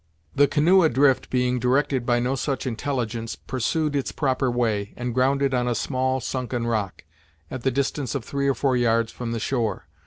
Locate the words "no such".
2.19-2.65